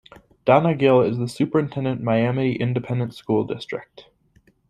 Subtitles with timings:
[0.45, 4.07] Donna Gill is the superintendent Miami Independent School District.